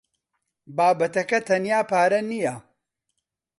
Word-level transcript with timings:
بابەتەکە 0.77 1.39
تەنیا 1.47 1.79
پارە 1.89 2.19
نییە. 2.29 2.55